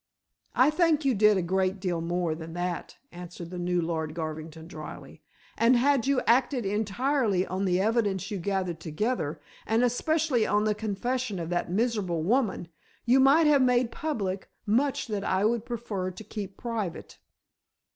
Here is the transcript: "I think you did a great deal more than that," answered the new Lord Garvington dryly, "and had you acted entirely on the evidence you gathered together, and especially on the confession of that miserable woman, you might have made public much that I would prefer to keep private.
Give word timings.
"I 0.55 0.71
think 0.71 1.05
you 1.05 1.13
did 1.13 1.37
a 1.37 1.43
great 1.43 1.79
deal 1.79 2.01
more 2.01 2.33
than 2.33 2.53
that," 2.53 2.97
answered 3.11 3.51
the 3.51 3.59
new 3.59 3.79
Lord 3.79 4.15
Garvington 4.15 4.67
dryly, 4.67 5.21
"and 5.55 5.75
had 5.77 6.07
you 6.07 6.21
acted 6.25 6.65
entirely 6.65 7.45
on 7.45 7.65
the 7.65 7.79
evidence 7.79 8.31
you 8.31 8.39
gathered 8.39 8.79
together, 8.79 9.39
and 9.63 9.83
especially 9.83 10.43
on 10.43 10.63
the 10.63 10.73
confession 10.73 11.37
of 11.37 11.51
that 11.51 11.69
miserable 11.71 12.23
woman, 12.23 12.69
you 13.05 13.19
might 13.19 13.45
have 13.45 13.61
made 13.61 13.91
public 13.91 14.49
much 14.65 15.05
that 15.05 15.23
I 15.23 15.45
would 15.45 15.65
prefer 15.65 16.09
to 16.09 16.23
keep 16.23 16.57
private. 16.57 17.19